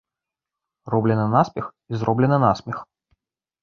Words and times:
Роблена 0.93 1.27
наспех 1.35 1.71
і 1.89 1.93
зроблена 2.05 2.37
насмех 2.49 2.85